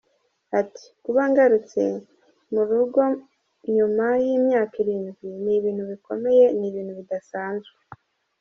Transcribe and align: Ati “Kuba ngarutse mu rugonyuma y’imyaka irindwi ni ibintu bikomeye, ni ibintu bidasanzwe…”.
Ati 0.59 0.83
“Kuba 1.03 1.21
ngarutse 1.29 1.81
mu 2.51 2.61
rugonyuma 2.69 4.05
y’imyaka 4.25 4.75
irindwi 4.83 5.27
ni 5.43 5.53
ibintu 5.57 5.83
bikomeye, 5.91 6.43
ni 6.57 6.65
ibintu 6.69 6.93
bidasanzwe…”. 6.99 7.75